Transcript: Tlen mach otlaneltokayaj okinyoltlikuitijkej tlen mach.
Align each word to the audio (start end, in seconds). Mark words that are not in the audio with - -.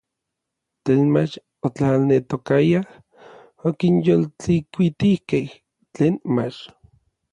Tlen 0.83 1.07
mach 1.15 1.35
otlaneltokayaj 1.67 2.87
okinyoltlikuitijkej 3.67 5.47
tlen 5.93 6.15
mach. 6.35 6.59